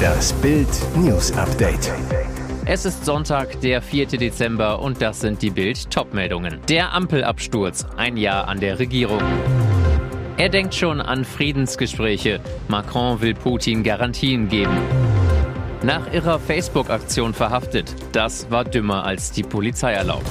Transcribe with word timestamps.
Das 0.00 0.32
Bild 0.34 0.68
News 0.96 1.32
Update. 1.32 1.92
Es 2.64 2.84
ist 2.84 3.04
Sonntag, 3.04 3.60
der 3.60 3.82
4. 3.82 4.06
Dezember 4.06 4.80
und 4.80 5.02
das 5.02 5.20
sind 5.20 5.42
die 5.42 5.50
Bild 5.50 5.90
Topmeldungen. 5.90 6.60
Der 6.68 6.92
Ampelabsturz, 6.92 7.86
ein 7.96 8.16
Jahr 8.16 8.48
an 8.48 8.60
der 8.60 8.78
Regierung. 8.78 9.22
Er 10.36 10.48
denkt 10.48 10.74
schon 10.74 11.00
an 11.00 11.24
Friedensgespräche. 11.24 12.40
Macron 12.68 13.20
will 13.20 13.34
Putin 13.34 13.82
Garantien 13.82 14.48
geben. 14.48 14.78
Nach 15.82 16.12
ihrer 16.12 16.38
Facebook-Aktion 16.38 17.34
verhaftet. 17.34 17.94
Das 18.12 18.50
war 18.50 18.64
dümmer 18.64 19.04
als 19.04 19.32
die 19.32 19.42
Polizei 19.42 19.92
erlaubt. 19.92 20.30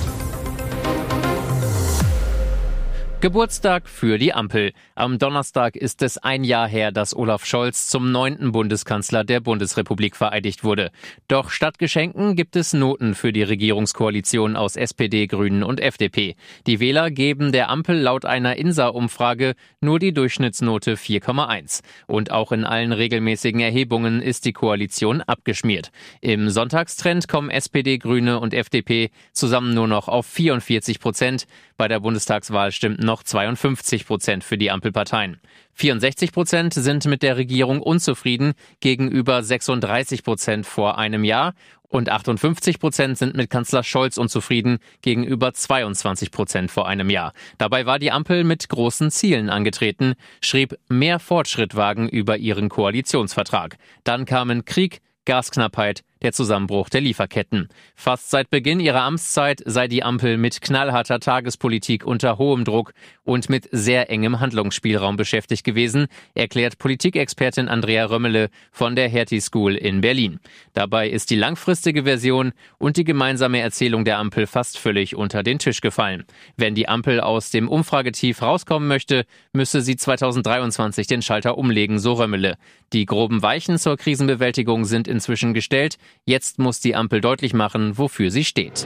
Geburtstag 3.21 3.89
für 3.89 4.17
die 4.17 4.33
Ampel. 4.33 4.71
Am 4.99 5.17
Donnerstag 5.17 5.77
ist 5.77 6.01
es 6.01 6.17
ein 6.17 6.43
Jahr 6.43 6.67
her, 6.67 6.91
dass 6.91 7.15
Olaf 7.15 7.45
Scholz 7.45 7.87
zum 7.87 8.11
neunten 8.11 8.51
Bundeskanzler 8.51 9.23
der 9.23 9.39
Bundesrepublik 9.39 10.13
vereidigt 10.13 10.65
wurde. 10.65 10.91
Doch 11.29 11.51
statt 11.51 11.79
Geschenken 11.79 12.35
gibt 12.35 12.57
es 12.57 12.73
Noten 12.73 13.15
für 13.15 13.31
die 13.31 13.43
Regierungskoalition 13.43 14.57
aus 14.57 14.75
SPD, 14.75 15.27
Grünen 15.27 15.63
und 15.63 15.79
FDP. 15.79 16.35
Die 16.67 16.81
Wähler 16.81 17.11
geben 17.11 17.53
der 17.53 17.69
Ampel 17.69 17.97
laut 17.97 18.25
einer 18.25 18.57
INSA-Umfrage 18.57 19.53
nur 19.79 19.99
die 19.99 20.11
Durchschnittsnote 20.11 20.95
4,1. 20.95 21.79
Und 22.05 22.31
auch 22.31 22.51
in 22.51 22.65
allen 22.65 22.91
regelmäßigen 22.91 23.61
Erhebungen 23.61 24.21
ist 24.21 24.43
die 24.43 24.51
Koalition 24.51 25.21
abgeschmiert. 25.21 25.91
Im 26.19 26.49
Sonntagstrend 26.49 27.29
kommen 27.29 27.49
SPD, 27.49 27.99
Grüne 27.99 28.41
und 28.41 28.53
FDP 28.53 29.11
zusammen 29.31 29.73
nur 29.73 29.87
noch 29.87 30.09
auf 30.09 30.25
44 30.25 30.99
Prozent. 30.99 31.47
Bei 31.77 31.87
der 31.87 32.01
Bundestagswahl 32.01 32.73
stimmten 32.73 33.05
noch 33.05 33.23
52 33.23 34.05
Prozent 34.05 34.43
für 34.43 34.57
die 34.57 34.69
Ampelparteien. 34.89 35.39
64 35.73 36.31
Prozent 36.31 36.73
sind 36.73 37.05
mit 37.05 37.23
der 37.23 37.37
Regierung 37.37 37.81
unzufrieden 37.81 38.53
gegenüber 38.79 39.43
36 39.43 40.23
Prozent 40.23 40.65
vor 40.65 40.97
einem 40.97 41.23
Jahr 41.23 41.53
und 41.87 42.09
58 42.09 42.79
Prozent 42.79 43.17
sind 43.17 43.35
mit 43.35 43.49
Kanzler 43.49 43.83
Scholz 43.83 44.17
unzufrieden 44.17 44.79
gegenüber 45.01 45.53
22 45.53 46.31
Prozent 46.31 46.71
vor 46.71 46.87
einem 46.87 47.09
Jahr. 47.09 47.33
Dabei 47.57 47.85
war 47.85 47.97
die 47.97 48.11
Ampel 48.11 48.43
mit 48.43 48.67
großen 48.69 49.09
Zielen 49.09 49.49
angetreten, 49.49 50.13
schrieb 50.41 50.77
mehr 50.89 51.19
Fortschritt 51.19 51.75
wagen 51.75 52.09
über 52.09 52.37
ihren 52.37 52.69
Koalitionsvertrag. 52.69 53.77
Dann 54.03 54.25
kamen 54.25 54.65
Krieg, 54.65 55.01
Gasknappheit, 55.25 56.03
der 56.21 56.33
Zusammenbruch 56.33 56.89
der 56.89 57.01
Lieferketten. 57.01 57.69
Fast 57.95 58.29
seit 58.29 58.49
Beginn 58.49 58.79
ihrer 58.79 59.01
Amtszeit 59.01 59.61
sei 59.65 59.87
die 59.87 60.03
Ampel 60.03 60.37
mit 60.37 60.61
knallharter 60.61 61.19
Tagespolitik 61.19 62.05
unter 62.05 62.37
hohem 62.37 62.63
Druck 62.63 62.93
und 63.23 63.49
mit 63.49 63.69
sehr 63.71 64.09
engem 64.09 64.39
Handlungsspielraum 64.39 65.15
beschäftigt 65.15 65.63
gewesen, 65.63 66.07
erklärt 66.33 66.77
Politikexpertin 66.77 67.69
Andrea 67.69 68.05
Römmele 68.05 68.49
von 68.71 68.95
der 68.95 69.09
Hertie 69.09 69.41
School 69.41 69.75
in 69.75 70.01
Berlin. 70.01 70.39
Dabei 70.73 71.09
ist 71.09 71.29
die 71.29 71.35
langfristige 71.35 72.03
Version 72.03 72.53
und 72.77 72.97
die 72.97 73.03
gemeinsame 73.03 73.59
Erzählung 73.59 74.05
der 74.05 74.17
Ampel 74.17 74.47
fast 74.47 74.77
völlig 74.77 75.15
unter 75.15 75.43
den 75.43 75.59
Tisch 75.59 75.81
gefallen. 75.81 76.25
Wenn 76.57 76.75
die 76.75 76.87
Ampel 76.87 77.21
aus 77.21 77.51
dem 77.51 77.69
Umfragetief 77.69 78.41
rauskommen 78.41 78.87
möchte, 78.87 79.25
müsse 79.53 79.81
sie 79.81 79.95
2023 79.95 81.07
den 81.07 81.21
Schalter 81.21 81.57
umlegen, 81.57 81.99
so 81.99 82.13
Römmele. 82.13 82.57
Die 82.93 83.05
groben 83.05 83.41
Weichen 83.41 83.77
zur 83.77 83.97
Krisenbewältigung 83.97 84.85
sind 84.85 85.07
inzwischen 85.07 85.53
gestellt. 85.53 85.97
Jetzt 86.25 86.59
muss 86.59 86.79
die 86.79 86.95
Ampel 86.95 87.21
deutlich 87.21 87.53
machen, 87.53 87.97
wofür 87.97 88.31
sie 88.31 88.45
steht. 88.45 88.85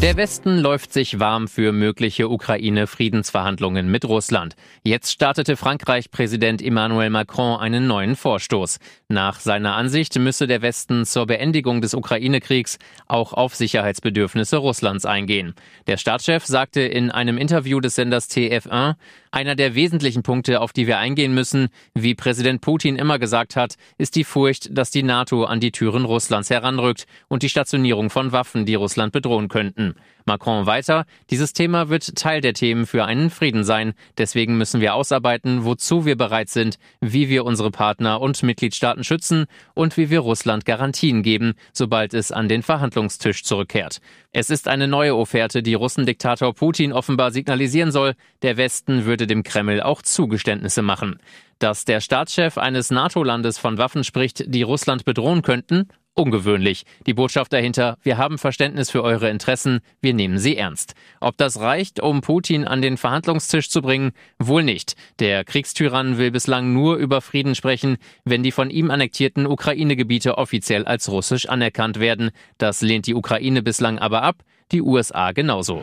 Der 0.00 0.16
Westen 0.16 0.58
läuft 0.58 0.92
sich 0.92 1.18
warm 1.18 1.48
für 1.48 1.72
mögliche 1.72 2.28
Ukraine-Friedensverhandlungen 2.28 3.90
mit 3.90 4.04
Russland. 4.04 4.54
Jetzt 4.84 5.10
startete 5.10 5.56
Frankreich-Präsident 5.56 6.62
Emmanuel 6.62 7.10
Macron 7.10 7.58
einen 7.58 7.88
neuen 7.88 8.14
Vorstoß. 8.14 8.78
Nach 9.08 9.40
seiner 9.40 9.74
Ansicht 9.74 10.16
müsse 10.16 10.46
der 10.46 10.62
Westen 10.62 11.04
zur 11.04 11.26
Beendigung 11.26 11.80
des 11.80 11.94
Ukraine-Kriegs 11.94 12.78
auch 13.08 13.32
auf 13.32 13.56
Sicherheitsbedürfnisse 13.56 14.58
Russlands 14.58 15.04
eingehen. 15.04 15.54
Der 15.88 15.96
Staatschef 15.96 16.46
sagte 16.46 16.80
in 16.82 17.10
einem 17.10 17.36
Interview 17.36 17.80
des 17.80 17.96
Senders 17.96 18.30
TF1, 18.30 18.94
einer 19.30 19.56
der 19.56 19.74
wesentlichen 19.74 20.22
Punkte, 20.22 20.60
auf 20.60 20.72
die 20.72 20.86
wir 20.86 20.98
eingehen 20.98 21.34
müssen, 21.34 21.68
wie 21.94 22.14
Präsident 22.14 22.60
Putin 22.60 22.96
immer 22.96 23.18
gesagt 23.18 23.56
hat, 23.56 23.74
ist 23.98 24.16
die 24.16 24.24
Furcht, 24.24 24.68
dass 24.70 24.90
die 24.90 25.02
NATO 25.02 25.44
an 25.44 25.60
die 25.60 25.72
Türen 25.72 26.04
Russlands 26.04 26.50
heranrückt 26.50 27.06
und 27.28 27.42
die 27.42 27.48
Stationierung 27.48 28.10
von 28.10 28.32
Waffen, 28.32 28.64
die 28.64 28.76
Russland 28.76 29.12
bedrohen 29.12 29.48
könnten. 29.48 29.87
Macron 30.28 30.66
weiter, 30.66 31.06
dieses 31.30 31.52
Thema 31.54 31.88
wird 31.88 32.14
Teil 32.14 32.40
der 32.40 32.52
Themen 32.52 32.86
für 32.86 33.04
einen 33.04 33.30
Frieden 33.30 33.64
sein. 33.64 33.94
Deswegen 34.18 34.58
müssen 34.58 34.80
wir 34.80 34.94
ausarbeiten, 34.94 35.64
wozu 35.64 36.04
wir 36.04 36.16
bereit 36.16 36.50
sind, 36.50 36.78
wie 37.00 37.28
wir 37.28 37.44
unsere 37.44 37.70
Partner 37.70 38.20
und 38.20 38.42
Mitgliedstaaten 38.42 39.02
schützen 39.02 39.46
und 39.74 39.96
wie 39.96 40.10
wir 40.10 40.20
Russland 40.20 40.64
Garantien 40.66 41.22
geben, 41.22 41.54
sobald 41.72 42.14
es 42.14 42.30
an 42.30 42.48
den 42.48 42.62
Verhandlungstisch 42.62 43.42
zurückkehrt. 43.42 44.00
Es 44.30 44.50
ist 44.50 44.68
eine 44.68 44.86
neue 44.86 45.16
Offerte, 45.16 45.62
die 45.62 45.74
Russendiktator 45.74 46.54
Putin 46.54 46.92
offenbar 46.92 47.30
signalisieren 47.30 47.90
soll, 47.90 48.14
der 48.42 48.56
Westen 48.58 49.06
würde 49.06 49.26
dem 49.26 49.42
Kreml 49.42 49.80
auch 49.80 50.02
Zugeständnisse 50.02 50.82
machen. 50.82 51.18
Dass 51.58 51.86
der 51.86 52.00
Staatschef 52.00 52.58
eines 52.58 52.90
NATO-Landes 52.90 53.58
von 53.58 53.78
Waffen 53.78 54.04
spricht, 54.04 54.44
die 54.46 54.62
Russland 54.62 55.04
bedrohen 55.04 55.42
könnten, 55.42 55.88
ungewöhnlich. 56.18 56.84
Die 57.06 57.14
Botschaft 57.14 57.52
dahinter, 57.52 57.96
wir 58.02 58.18
haben 58.18 58.38
Verständnis 58.38 58.90
für 58.90 59.02
eure 59.02 59.30
Interessen, 59.30 59.80
wir 60.00 60.12
nehmen 60.12 60.38
sie 60.38 60.56
ernst. 60.56 60.94
Ob 61.20 61.36
das 61.36 61.60
reicht, 61.60 62.00
um 62.00 62.20
Putin 62.20 62.66
an 62.66 62.82
den 62.82 62.96
Verhandlungstisch 62.96 63.70
zu 63.70 63.80
bringen? 63.80 64.10
Wohl 64.38 64.64
nicht. 64.64 64.94
Der 65.20 65.44
Kriegstyrann 65.44 66.18
will 66.18 66.30
bislang 66.30 66.72
nur 66.72 66.96
über 66.96 67.20
Frieden 67.20 67.54
sprechen, 67.54 67.96
wenn 68.24 68.42
die 68.42 68.52
von 68.52 68.70
ihm 68.70 68.90
annektierten 68.90 69.46
Ukraine-Gebiete 69.46 70.36
offiziell 70.36 70.84
als 70.84 71.08
russisch 71.08 71.48
anerkannt 71.48 72.00
werden. 72.00 72.30
Das 72.58 72.82
lehnt 72.82 73.06
die 73.06 73.14
Ukraine 73.14 73.62
bislang 73.62 73.98
aber 73.98 74.22
ab, 74.22 74.42
die 74.72 74.82
USA 74.82 75.32
genauso. 75.32 75.82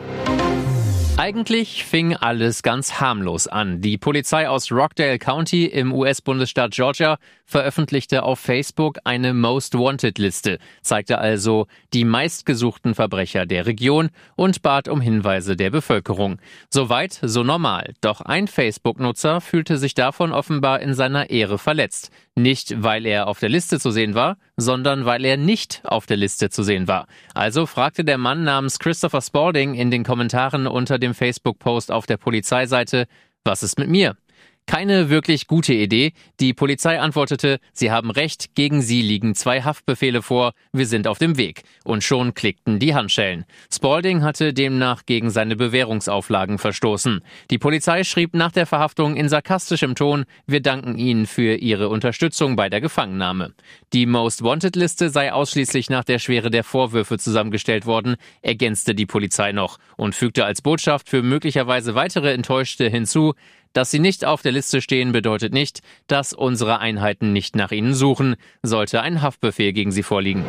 Eigentlich 1.18 1.82
fing 1.82 2.14
alles 2.14 2.62
ganz 2.62 3.00
harmlos 3.00 3.46
an. 3.48 3.80
Die 3.80 3.96
Polizei 3.96 4.50
aus 4.50 4.70
Rockdale 4.70 5.18
County 5.18 5.64
im 5.64 5.90
US-Bundesstaat 5.94 6.72
Georgia 6.72 7.16
veröffentlichte 7.46 8.22
auf 8.22 8.38
Facebook 8.38 8.98
eine 9.04 9.32
Most 9.32 9.78
Wanted 9.78 10.18
Liste, 10.18 10.58
zeigte 10.82 11.16
also 11.16 11.68
die 11.94 12.04
meistgesuchten 12.04 12.94
Verbrecher 12.94 13.46
der 13.46 13.64
Region 13.64 14.10
und 14.36 14.60
bat 14.60 14.88
um 14.88 15.00
Hinweise 15.00 15.56
der 15.56 15.70
Bevölkerung. 15.70 16.38
Soweit, 16.68 17.18
so 17.22 17.42
normal. 17.42 17.94
Doch 18.02 18.20
ein 18.20 18.46
Facebook-Nutzer 18.46 19.40
fühlte 19.40 19.78
sich 19.78 19.94
davon 19.94 20.32
offenbar 20.32 20.80
in 20.80 20.92
seiner 20.92 21.30
Ehre 21.30 21.56
verletzt. 21.56 22.10
Nicht, 22.38 22.82
weil 22.82 23.06
er 23.06 23.28
auf 23.28 23.40
der 23.40 23.48
Liste 23.48 23.80
zu 23.80 23.90
sehen 23.90 24.14
war, 24.14 24.36
sondern 24.58 25.06
weil 25.06 25.24
er 25.24 25.38
nicht 25.38 25.80
auf 25.84 26.04
der 26.04 26.18
Liste 26.18 26.50
zu 26.50 26.62
sehen 26.62 26.86
war. 26.86 27.06
Also 27.32 27.64
fragte 27.64 28.04
der 28.04 28.18
Mann 28.18 28.44
namens 28.44 28.78
Christopher 28.78 29.22
Spalding 29.22 29.72
in 29.72 29.90
den 29.90 30.04
Kommentaren 30.04 30.66
unter 30.66 30.98
dem 30.98 31.14
Facebook-Post 31.14 31.90
auf 31.90 32.04
der 32.04 32.18
Polizeiseite, 32.18 33.06
was 33.42 33.62
ist 33.62 33.78
mit 33.78 33.88
mir? 33.88 34.16
Keine 34.66 35.10
wirklich 35.10 35.46
gute 35.46 35.72
Idee. 35.72 36.12
Die 36.40 36.52
Polizei 36.52 36.98
antwortete, 36.98 37.60
sie 37.72 37.92
haben 37.92 38.10
recht, 38.10 38.56
gegen 38.56 38.82
sie 38.82 39.00
liegen 39.00 39.36
zwei 39.36 39.62
Haftbefehle 39.62 40.22
vor, 40.22 40.54
wir 40.72 40.86
sind 40.86 41.06
auf 41.06 41.18
dem 41.18 41.38
Weg. 41.38 41.62
Und 41.84 42.02
schon 42.02 42.34
klickten 42.34 42.80
die 42.80 42.92
Handschellen. 42.92 43.44
Spalding 43.72 44.24
hatte 44.24 44.52
demnach 44.52 45.06
gegen 45.06 45.30
seine 45.30 45.54
Bewährungsauflagen 45.54 46.58
verstoßen. 46.58 47.20
Die 47.52 47.58
Polizei 47.58 48.02
schrieb 48.02 48.34
nach 48.34 48.50
der 48.50 48.66
Verhaftung 48.66 49.14
in 49.14 49.28
sarkastischem 49.28 49.94
Ton, 49.94 50.24
wir 50.48 50.60
danken 50.60 50.98
Ihnen 50.98 51.26
für 51.26 51.54
Ihre 51.54 51.88
Unterstützung 51.88 52.56
bei 52.56 52.68
der 52.68 52.80
Gefangennahme. 52.80 53.54
Die 53.92 54.06
Most 54.06 54.42
Wanted 54.42 54.74
Liste 54.74 55.10
sei 55.10 55.32
ausschließlich 55.32 55.90
nach 55.90 56.02
der 56.04 56.18
Schwere 56.18 56.50
der 56.50 56.64
Vorwürfe 56.64 57.18
zusammengestellt 57.18 57.86
worden, 57.86 58.16
ergänzte 58.42 58.96
die 58.96 59.06
Polizei 59.06 59.52
noch 59.52 59.78
und 59.96 60.16
fügte 60.16 60.44
als 60.44 60.60
Botschaft 60.60 61.08
für 61.08 61.22
möglicherweise 61.22 61.94
weitere 61.94 62.32
Enttäuschte 62.32 62.88
hinzu, 62.88 63.34
dass 63.76 63.90
sie 63.90 63.98
nicht 63.98 64.24
auf 64.24 64.40
der 64.40 64.52
Liste 64.52 64.80
stehen, 64.80 65.12
bedeutet 65.12 65.52
nicht, 65.52 65.80
dass 66.06 66.32
unsere 66.32 66.78
Einheiten 66.78 67.34
nicht 67.34 67.56
nach 67.56 67.72
ihnen 67.72 67.92
suchen, 67.92 68.36
sollte 68.62 69.02
ein 69.02 69.20
Haftbefehl 69.20 69.74
gegen 69.74 69.92
sie 69.92 70.02
vorliegen. 70.02 70.44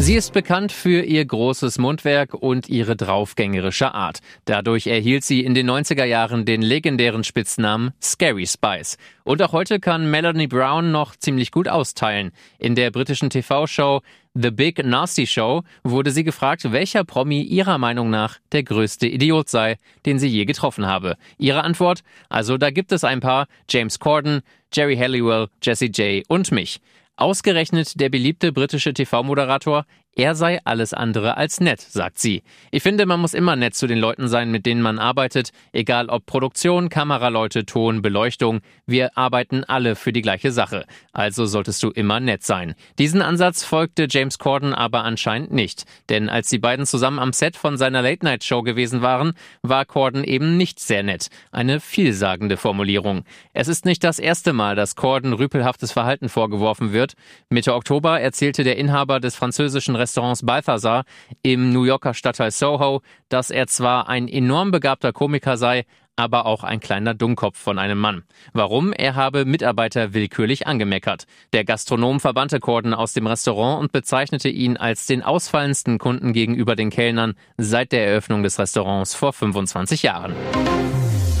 Sie 0.00 0.14
ist 0.14 0.32
bekannt 0.32 0.70
für 0.70 1.02
ihr 1.02 1.24
großes 1.24 1.78
Mundwerk 1.78 2.32
und 2.32 2.68
ihre 2.68 2.94
draufgängerische 2.94 3.92
Art. 3.94 4.20
Dadurch 4.44 4.86
erhielt 4.86 5.24
sie 5.24 5.44
in 5.44 5.54
den 5.54 5.68
90er 5.68 6.04
Jahren 6.04 6.44
den 6.44 6.62
legendären 6.62 7.24
Spitznamen 7.24 7.90
Scary 8.00 8.46
Spice. 8.46 8.96
Und 9.24 9.42
auch 9.42 9.52
heute 9.52 9.80
kann 9.80 10.08
Melanie 10.08 10.46
Brown 10.46 10.92
noch 10.92 11.16
ziemlich 11.16 11.50
gut 11.50 11.68
austeilen. 11.68 12.30
In 12.58 12.76
der 12.76 12.92
britischen 12.92 13.28
TV-Show 13.28 14.00
The 14.34 14.52
Big 14.52 14.84
Nasty 14.84 15.26
Show 15.26 15.64
wurde 15.82 16.12
sie 16.12 16.22
gefragt, 16.22 16.70
welcher 16.70 17.02
Promi 17.02 17.42
ihrer 17.42 17.76
Meinung 17.76 18.08
nach 18.08 18.38
der 18.52 18.62
größte 18.62 19.08
Idiot 19.08 19.48
sei, 19.48 19.78
den 20.06 20.20
sie 20.20 20.28
je 20.28 20.44
getroffen 20.44 20.86
habe. 20.86 21.16
Ihre 21.38 21.64
Antwort? 21.64 22.04
Also 22.28 22.56
da 22.56 22.70
gibt 22.70 22.92
es 22.92 23.02
ein 23.02 23.18
paar. 23.18 23.48
James 23.68 23.98
Corden, 23.98 24.42
Jerry 24.72 24.96
Halliwell, 24.96 25.48
Jesse 25.60 25.86
J 25.86 26.24
und 26.28 26.52
mich. 26.52 26.80
Ausgerechnet 27.18 27.98
der 27.98 28.10
beliebte 28.10 28.52
britische 28.52 28.94
TV-Moderator, 28.94 29.86
Er 30.18 30.34
sei 30.34 30.58
alles 30.64 30.94
andere 30.94 31.36
als 31.36 31.60
nett, 31.60 31.80
sagt 31.80 32.18
sie. 32.18 32.42
Ich 32.72 32.82
finde, 32.82 33.06
man 33.06 33.20
muss 33.20 33.34
immer 33.34 33.54
nett 33.54 33.76
zu 33.76 33.86
den 33.86 34.00
Leuten 34.00 34.26
sein, 34.26 34.50
mit 34.50 34.66
denen 34.66 34.82
man 34.82 34.98
arbeitet, 34.98 35.50
egal 35.70 36.08
ob 36.08 36.26
Produktion, 36.26 36.88
Kameraleute, 36.88 37.64
Ton, 37.64 38.02
Beleuchtung. 38.02 38.58
Wir 38.84 39.16
arbeiten 39.16 39.62
alle 39.62 39.94
für 39.94 40.12
die 40.12 40.20
gleiche 40.20 40.50
Sache. 40.50 40.86
Also 41.12 41.46
solltest 41.46 41.84
du 41.84 41.90
immer 41.90 42.18
nett 42.18 42.42
sein. 42.42 42.74
Diesen 42.98 43.22
Ansatz 43.22 43.62
folgte 43.62 44.08
James 44.10 44.40
Corden 44.40 44.74
aber 44.74 45.04
anscheinend 45.04 45.52
nicht. 45.52 45.84
Denn 46.08 46.28
als 46.28 46.48
die 46.48 46.58
beiden 46.58 46.84
zusammen 46.84 47.20
am 47.20 47.32
Set 47.32 47.54
von 47.54 47.76
seiner 47.76 48.02
Late-Night-Show 48.02 48.62
gewesen 48.62 49.02
waren, 49.02 49.34
war 49.62 49.84
Corden 49.84 50.24
eben 50.24 50.56
nicht 50.56 50.80
sehr 50.80 51.04
nett. 51.04 51.28
Eine 51.52 51.78
vielsagende 51.78 52.56
Formulierung. 52.56 53.22
Es 53.52 53.68
ist 53.68 53.84
nicht 53.84 54.02
das 54.02 54.18
erste 54.18 54.52
Mal, 54.52 54.74
dass 54.74 54.96
Corden 54.96 55.32
rüpelhaftes 55.32 55.92
Verhalten 55.92 56.28
vorgeworfen 56.28 56.92
wird. 56.92 57.12
Mitte 57.50 57.72
Oktober 57.72 58.20
erzählte 58.20 58.64
der 58.64 58.78
Inhaber 58.78 59.20
des 59.20 59.36
französischen 59.36 59.94
Restaurants 59.94 60.07
Balthazar 60.42 61.04
im 61.42 61.72
New 61.72 61.84
Yorker 61.84 62.14
Stadtteil 62.14 62.50
Soho, 62.50 63.02
dass 63.28 63.50
er 63.50 63.66
zwar 63.66 64.08
ein 64.08 64.28
enorm 64.28 64.70
begabter 64.70 65.12
Komiker 65.12 65.56
sei, 65.56 65.84
aber 66.18 66.46
auch 66.46 66.64
ein 66.64 66.80
kleiner 66.80 67.14
Dummkopf 67.14 67.56
von 67.56 67.78
einem 67.78 67.98
Mann. 67.98 68.24
Warum? 68.52 68.92
Er 68.92 69.14
habe 69.14 69.44
Mitarbeiter 69.44 70.14
willkürlich 70.14 70.66
angemeckert. 70.66 71.26
Der 71.52 71.64
Gastronom 71.64 72.18
verbannte 72.18 72.58
Corden 72.58 72.92
aus 72.92 73.12
dem 73.12 73.28
Restaurant 73.28 73.80
und 73.80 73.92
bezeichnete 73.92 74.48
ihn 74.48 74.76
als 74.76 75.06
den 75.06 75.22
ausfallendsten 75.22 75.98
Kunden 75.98 76.32
gegenüber 76.32 76.74
den 76.74 76.90
Kellnern 76.90 77.34
seit 77.56 77.92
der 77.92 78.06
Eröffnung 78.06 78.42
des 78.42 78.58
Restaurants 78.58 79.14
vor 79.14 79.32
25 79.32 80.02
Jahren. 80.02 80.34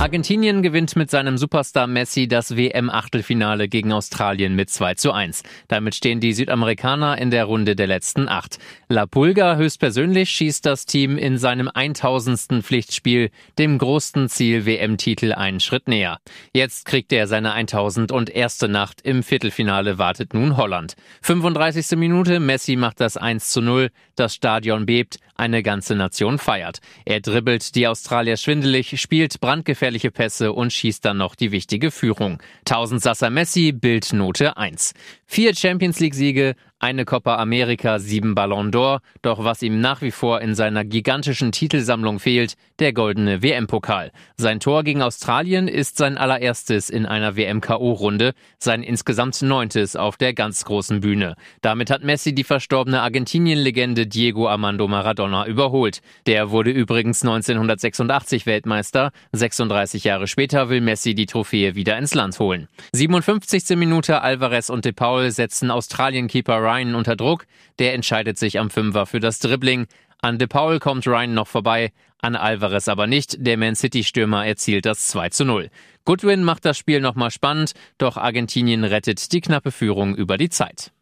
Argentinien 0.00 0.62
gewinnt 0.62 0.94
mit 0.94 1.10
seinem 1.10 1.38
Superstar 1.38 1.88
Messi 1.88 2.28
das 2.28 2.56
WM-Achtelfinale 2.56 3.66
gegen 3.68 3.92
Australien 3.92 4.54
mit 4.54 4.70
2 4.70 4.94
zu 4.94 5.10
1. 5.10 5.42
Damit 5.66 5.96
stehen 5.96 6.20
die 6.20 6.32
Südamerikaner 6.32 7.18
in 7.18 7.32
der 7.32 7.46
Runde 7.46 7.74
der 7.74 7.88
letzten 7.88 8.28
acht. 8.28 8.58
La 8.88 9.06
Pulga 9.06 9.56
höchstpersönlich 9.56 10.30
schießt 10.30 10.64
das 10.64 10.86
Team 10.86 11.18
in 11.18 11.36
seinem 11.36 11.68
1000. 11.68 12.62
Pflichtspiel 12.62 13.30
dem 13.58 13.76
großen 13.76 14.28
Ziel 14.28 14.66
WM-Titel 14.66 15.32
einen 15.32 15.58
Schritt 15.58 15.88
näher. 15.88 16.18
Jetzt 16.52 16.84
kriegt 16.84 17.12
er 17.12 17.26
seine 17.26 17.52
1000 17.52 18.12
und 18.12 18.30
erste 18.30 18.68
Nacht 18.68 19.00
im 19.00 19.24
Viertelfinale 19.24 19.98
wartet 19.98 20.32
nun 20.32 20.56
Holland. 20.56 20.94
35. 21.22 21.98
Minute, 21.98 22.38
Messi 22.38 22.76
macht 22.76 23.00
das 23.00 23.16
1 23.16 23.48
zu 23.48 23.60
0, 23.62 23.90
das 24.14 24.32
Stadion 24.32 24.86
bebt, 24.86 25.18
eine 25.38 25.62
ganze 25.62 25.94
Nation 25.94 26.38
feiert. 26.38 26.78
Er 27.04 27.20
dribbelt 27.20 27.74
die 27.74 27.86
Australier 27.86 28.36
schwindelig, 28.36 29.00
spielt 29.00 29.40
brandgefährliche 29.88 30.10
Pässe 30.10 30.52
und 30.52 30.72
schießt 30.72 31.04
dann 31.04 31.16
noch 31.16 31.34
die 31.34 31.50
wichtige 31.50 31.90
Führung. 31.90 32.42
Tausendsasser 32.66 33.30
Messi, 33.30 33.72
Bildnote 33.72 34.56
1. 34.56 34.92
Vier 35.24 35.54
Champions 35.54 35.98
League 36.00 36.14
Siege, 36.14 36.56
eine 36.80 37.04
Copa 37.04 37.36
America, 37.36 37.98
sieben 37.98 38.34
Ballon 38.34 38.70
d'Or, 38.70 39.00
doch 39.22 39.42
was 39.42 39.62
ihm 39.62 39.80
nach 39.80 40.00
wie 40.00 40.12
vor 40.12 40.40
in 40.40 40.54
seiner 40.54 40.84
gigantischen 40.84 41.50
Titelsammlung 41.50 42.20
fehlt, 42.20 42.54
der 42.78 42.92
goldene 42.92 43.42
WM-Pokal. 43.42 44.12
Sein 44.36 44.60
Tor 44.60 44.84
gegen 44.84 45.02
Australien 45.02 45.66
ist 45.66 45.96
sein 45.96 46.16
allererstes 46.16 46.88
in 46.88 47.04
einer 47.04 47.36
WM-KO-Runde, 47.36 48.32
sein 48.58 48.84
insgesamt 48.84 49.42
neuntes 49.42 49.96
auf 49.96 50.16
der 50.16 50.34
ganz 50.34 50.64
großen 50.64 51.00
Bühne. 51.00 51.34
Damit 51.62 51.90
hat 51.90 52.04
Messi 52.04 52.32
die 52.32 52.44
verstorbene 52.44 53.02
Argentinien-Legende 53.02 54.06
Diego 54.06 54.48
Armando 54.48 54.86
Maradona 54.86 55.46
überholt. 55.46 56.00
Der 56.26 56.50
wurde 56.50 56.70
übrigens 56.70 57.22
1986 57.22 58.46
Weltmeister. 58.46 59.10
36 59.32 60.04
Jahre 60.04 60.28
später 60.28 60.68
will 60.68 60.80
Messi 60.80 61.14
die 61.14 61.26
Trophäe 61.26 61.74
wieder 61.74 61.98
ins 61.98 62.14
Land 62.14 62.38
holen. 62.38 62.68
57. 62.92 63.76
Minute 63.76 64.22
Alvarez 64.22 64.70
und 64.70 64.84
De 64.84 64.92
Paul 64.92 65.32
setzen 65.32 65.72
Australien-Keeper 65.72 66.67
Ryan 66.68 66.94
unter 66.94 67.16
Druck. 67.16 67.46
Der 67.78 67.94
entscheidet 67.94 68.38
sich 68.38 68.58
am 68.58 68.70
Fünfer 68.70 69.06
für 69.06 69.20
das 69.20 69.38
Dribbling. 69.38 69.86
An 70.20 70.38
De 70.38 70.48
Paul 70.48 70.80
kommt 70.80 71.06
Ryan 71.06 71.32
noch 71.32 71.46
vorbei, 71.46 71.92
an 72.20 72.36
Alvarez 72.36 72.88
aber 72.88 73.06
nicht. 73.06 73.36
Der 73.38 73.56
Man 73.56 73.74
City-Stürmer 73.74 74.46
erzielt 74.46 74.84
das 74.84 75.08
2 75.08 75.30
zu 75.30 75.44
0. 75.44 75.70
Goodwin 76.04 76.42
macht 76.42 76.64
das 76.64 76.76
Spiel 76.76 77.00
nochmal 77.00 77.30
spannend, 77.30 77.72
doch 77.98 78.16
Argentinien 78.16 78.84
rettet 78.84 79.32
die 79.32 79.40
knappe 79.40 79.70
Führung 79.70 80.14
über 80.16 80.36
die 80.36 80.50
Zeit. 80.50 80.92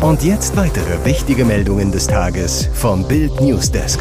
Und 0.00 0.22
jetzt 0.22 0.56
weitere 0.56 1.04
wichtige 1.04 1.44
Meldungen 1.44 1.90
des 1.90 2.06
Tages 2.06 2.68
vom 2.72 3.08
Bild 3.08 3.40
Newsdesk. 3.40 4.00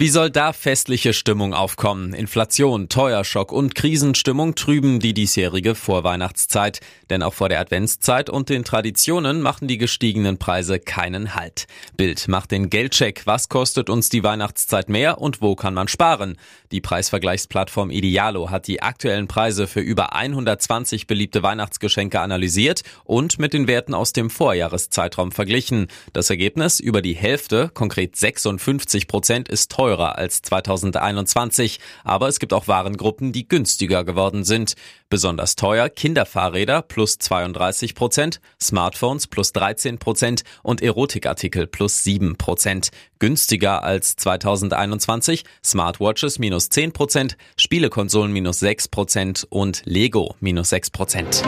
Wie 0.00 0.08
soll 0.08 0.30
da 0.30 0.54
festliche 0.54 1.12
Stimmung 1.12 1.52
aufkommen? 1.52 2.14
Inflation, 2.14 2.88
Teuerschock 2.88 3.52
und 3.52 3.74
Krisenstimmung 3.74 4.54
trüben 4.54 4.98
die 4.98 5.12
diesjährige 5.12 5.74
Vorweihnachtszeit. 5.74 6.80
Denn 7.10 7.22
auch 7.22 7.34
vor 7.34 7.50
der 7.50 7.60
Adventszeit 7.60 8.30
und 8.30 8.48
den 8.48 8.64
Traditionen 8.64 9.42
machen 9.42 9.68
die 9.68 9.76
gestiegenen 9.76 10.38
Preise 10.38 10.78
keinen 10.78 11.34
Halt. 11.34 11.66
Bild 11.98 12.28
macht 12.28 12.50
den 12.50 12.70
Geldcheck. 12.70 13.26
Was 13.26 13.50
kostet 13.50 13.90
uns 13.90 14.08
die 14.08 14.24
Weihnachtszeit 14.24 14.88
mehr 14.88 15.18
und 15.18 15.42
wo 15.42 15.54
kann 15.54 15.74
man 15.74 15.86
sparen? 15.86 16.38
Die 16.72 16.80
Preisvergleichsplattform 16.80 17.90
Idealo 17.90 18.48
hat 18.48 18.68
die 18.68 18.80
aktuellen 18.80 19.28
Preise 19.28 19.66
für 19.66 19.80
über 19.80 20.14
120 20.14 21.08
beliebte 21.08 21.42
Weihnachtsgeschenke 21.42 22.20
analysiert 22.20 22.84
und 23.04 23.38
mit 23.38 23.52
den 23.52 23.66
Werten 23.66 23.92
aus 23.92 24.14
dem 24.14 24.30
Vorjahreszeitraum 24.30 25.30
verglichen. 25.30 25.88
Das 26.14 26.30
Ergebnis 26.30 26.80
über 26.80 27.02
die 27.02 27.14
Hälfte, 27.14 27.70
konkret 27.74 28.16
56 28.16 29.06
Prozent, 29.06 29.50
ist 29.50 29.70
teuer 29.70 29.89
teurer 29.90 30.18
als 30.18 30.42
2021, 30.42 31.80
aber 32.04 32.28
es 32.28 32.38
gibt 32.38 32.52
auch 32.52 32.68
Warengruppen, 32.68 33.32
die 33.32 33.48
günstiger 33.48 34.04
geworden 34.04 34.44
sind. 34.44 34.74
Besonders 35.08 35.56
teuer 35.56 35.88
Kinderfahrräder 35.88 36.82
plus 36.82 37.18
32 37.18 37.96
Prozent, 37.96 38.40
Smartphones 38.62 39.26
plus 39.26 39.52
13 39.52 39.98
Prozent 39.98 40.44
und 40.62 40.80
Erotikartikel 40.80 41.66
plus 41.66 42.04
7 42.04 42.36
Prozent. 42.36 42.90
Günstiger 43.18 43.82
als 43.82 44.14
2021 44.14 45.44
Smartwatches 45.64 46.38
minus 46.38 46.68
10 46.68 46.92
Prozent, 46.92 47.36
Spielekonsolen 47.56 48.32
minus 48.32 48.60
6 48.60 48.88
Prozent 48.88 49.46
und 49.50 49.82
Lego 49.86 50.36
minus 50.38 50.68
6 50.68 50.90
Prozent. 50.90 51.42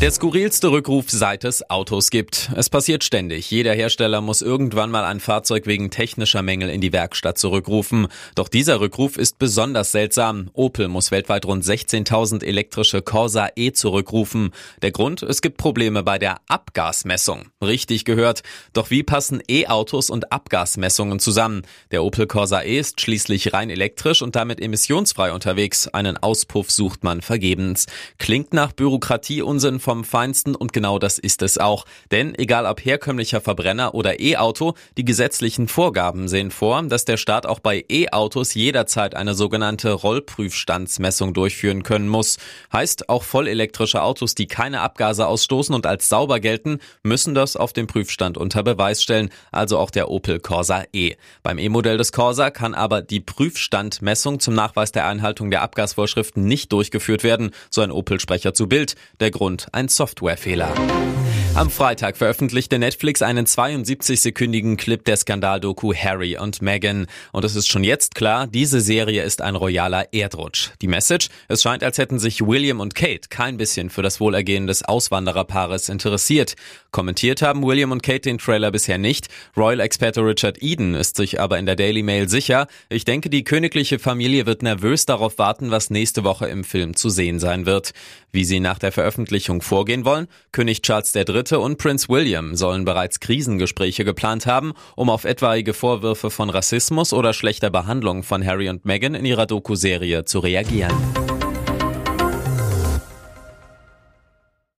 Der 0.00 0.10
skurrilste 0.10 0.70
Rückruf, 0.70 1.06
seit 1.08 1.44
es 1.44 1.70
Autos 1.70 2.10
gibt. 2.10 2.50
Es 2.56 2.68
passiert 2.68 3.04
ständig. 3.04 3.50
Jeder 3.50 3.72
Hersteller 3.72 4.20
muss 4.20 4.42
irgendwann 4.42 4.90
mal 4.90 5.04
ein 5.04 5.20
Fahrzeug 5.20 5.66
wegen 5.66 5.90
technischer 5.90 6.42
Mängel 6.42 6.68
in 6.68 6.82
die 6.82 6.92
Werkstatt 6.92 7.38
zurückrufen. 7.38 8.08
Doch 8.34 8.48
dieser 8.48 8.80
Rückruf 8.80 9.16
ist 9.16 9.38
besonders 9.38 9.92
seltsam. 9.92 10.50
Opel 10.52 10.88
muss 10.88 11.10
weltweit 11.10 11.46
rund 11.46 11.64
16.000 11.64 12.44
elektrische 12.44 13.00
Corsa 13.00 13.48
E 13.56 13.72
zurückrufen. 13.72 14.50
Der 14.82 14.90
Grund? 14.90 15.22
Es 15.22 15.40
gibt 15.40 15.56
Probleme 15.56 16.02
bei 16.02 16.18
der 16.18 16.38
Abgasmessung. 16.48 17.48
Richtig 17.62 18.04
gehört. 18.04 18.42
Doch 18.74 18.90
wie 18.90 19.04
passen 19.04 19.42
E-Autos 19.48 20.10
und 20.10 20.32
Abgasmessungen 20.32 21.18
zusammen? 21.18 21.62
Der 21.92 22.02
Opel 22.02 22.26
Corsa 22.26 22.60
E 22.62 22.78
ist 22.78 23.00
schließlich 23.00 23.54
rein 23.54 23.70
elektrisch 23.70 24.20
und 24.20 24.36
damit 24.36 24.60
emissionsfrei 24.60 25.32
unterwegs. 25.32 25.88
Einen 25.88 26.18
Auspuff 26.18 26.70
sucht 26.70 27.04
man 27.04 27.22
vergebens. 27.22 27.86
Klingt 28.18 28.52
nach 28.52 28.72
Bürokratie 28.72 29.40
Unsinn 29.40 29.80
vom 29.84 30.02
Feinsten 30.02 30.56
und 30.56 30.72
genau 30.72 30.98
das 30.98 31.18
ist 31.18 31.42
es 31.42 31.58
auch. 31.58 31.84
Denn 32.10 32.34
egal 32.36 32.66
ob 32.66 32.84
herkömmlicher 32.84 33.40
Verbrenner 33.40 33.94
oder 33.94 34.18
E-Auto, 34.18 34.74
die 34.96 35.04
gesetzlichen 35.04 35.68
Vorgaben 35.68 36.26
sehen 36.26 36.50
vor, 36.50 36.82
dass 36.82 37.04
der 37.04 37.18
Staat 37.18 37.46
auch 37.46 37.60
bei 37.60 37.84
E-Autos 37.88 38.54
jederzeit 38.54 39.14
eine 39.14 39.34
sogenannte 39.34 39.92
Rollprüfstandsmessung 39.92 41.34
durchführen 41.34 41.82
können 41.82 42.08
muss. 42.08 42.38
Heißt, 42.72 43.08
auch 43.08 43.22
vollelektrische 43.22 44.02
Autos, 44.02 44.34
die 44.34 44.46
keine 44.46 44.80
Abgase 44.80 45.26
ausstoßen 45.26 45.74
und 45.74 45.86
als 45.86 46.08
sauber 46.08 46.40
gelten, 46.40 46.78
müssen 47.02 47.34
das 47.34 47.56
auf 47.56 47.72
dem 47.72 47.86
Prüfstand 47.86 48.38
unter 48.38 48.62
Beweis 48.62 49.02
stellen, 49.02 49.28
also 49.52 49.78
auch 49.78 49.90
der 49.90 50.10
Opel 50.10 50.40
Corsa 50.40 50.84
E. 50.92 51.16
Beim 51.42 51.58
E-Modell 51.58 51.98
des 51.98 52.12
Corsa 52.12 52.50
kann 52.50 52.72
aber 52.74 53.02
die 53.02 53.20
Prüfstandmessung 53.20 54.40
zum 54.40 54.54
Nachweis 54.54 54.92
der 54.92 55.06
Einhaltung 55.06 55.50
der 55.50 55.60
Abgasvorschriften 55.60 56.44
nicht 56.44 56.72
durchgeführt 56.72 57.22
werden, 57.22 57.50
so 57.70 57.82
ein 57.82 57.90
Opel-Sprecher 57.90 58.54
zu 58.54 58.68
Bild. 58.68 58.94
Der 59.20 59.30
Grund 59.30 59.66
ein 59.74 59.88
Softwarefehler. 59.88 60.72
Am 61.56 61.70
Freitag 61.70 62.16
veröffentlichte 62.16 62.80
Netflix 62.80 63.22
einen 63.22 63.46
72-sekündigen 63.46 64.76
Clip 64.76 65.04
der 65.04 65.16
Skandaldoku 65.16 65.94
Harry 65.94 66.36
und 66.36 66.60
Meghan. 66.62 67.06
Und 67.30 67.44
es 67.44 67.54
ist 67.54 67.68
schon 67.68 67.84
jetzt 67.84 68.16
klar, 68.16 68.48
diese 68.48 68.80
Serie 68.80 69.22
ist 69.22 69.40
ein 69.40 69.54
royaler 69.54 70.12
Erdrutsch. 70.12 70.70
Die 70.82 70.88
Message? 70.88 71.28
Es 71.46 71.62
scheint, 71.62 71.84
als 71.84 71.98
hätten 71.98 72.18
sich 72.18 72.44
William 72.44 72.80
und 72.80 72.96
Kate 72.96 73.28
kein 73.30 73.56
bisschen 73.56 73.88
für 73.88 74.02
das 74.02 74.18
Wohlergehen 74.18 74.66
des 74.66 74.82
Auswandererpaares 74.82 75.88
interessiert. 75.88 76.56
Kommentiert 76.90 77.40
haben 77.40 77.64
William 77.64 77.92
und 77.92 78.02
Kate 78.02 78.22
den 78.22 78.38
Trailer 78.38 78.72
bisher 78.72 78.98
nicht. 78.98 79.28
Royal-Experte 79.56 80.22
Richard 80.22 80.60
Eden 80.60 80.94
ist 80.94 81.14
sich 81.14 81.40
aber 81.40 81.60
in 81.60 81.66
der 81.66 81.76
Daily 81.76 82.02
Mail 82.02 82.28
sicher. 82.28 82.66
Ich 82.88 83.04
denke, 83.04 83.30
die 83.30 83.44
königliche 83.44 84.00
Familie 84.00 84.46
wird 84.46 84.64
nervös 84.64 85.06
darauf 85.06 85.38
warten, 85.38 85.70
was 85.70 85.88
nächste 85.88 86.24
Woche 86.24 86.48
im 86.48 86.64
Film 86.64 86.96
zu 86.96 87.10
sehen 87.10 87.38
sein 87.38 87.64
wird. 87.64 87.92
Wie 88.32 88.44
sie 88.44 88.58
nach 88.58 88.80
der 88.80 88.90
Veröffentlichung 88.90 89.62
vorgehen 89.62 90.04
wollen? 90.04 90.26
König 90.50 90.82
Charles 90.82 91.14
III 91.14 91.43
Und 91.52 91.78
Prince 91.78 92.08
William 92.08 92.54
sollen 92.56 92.84
bereits 92.84 93.20
Krisengespräche 93.20 94.04
geplant 94.04 94.46
haben, 94.46 94.72
um 94.96 95.10
auf 95.10 95.24
etwaige 95.24 95.74
Vorwürfe 95.74 96.30
von 96.30 96.50
Rassismus 96.50 97.12
oder 97.12 97.32
schlechter 97.32 97.70
Behandlung 97.70 98.22
von 98.22 98.44
Harry 98.44 98.68
und 98.68 98.84
Meghan 98.84 99.14
in 99.14 99.24
ihrer 99.24 99.46
Doku-Serie 99.46 100.24
zu 100.24 100.38
reagieren. 100.38 101.33